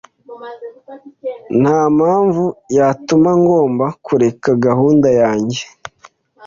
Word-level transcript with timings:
Ntampamvu 1.61 2.45
yatuma 2.77 3.31
ngomba 3.41 3.85
kureka 4.05 4.49
gahunda 4.65 5.09
yanjye. 5.21 5.61